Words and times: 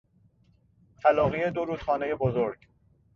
تلاقی 1.03 1.51
دو 1.51 1.65
رودخانهی 1.65 2.13
بزرگ 2.15 2.67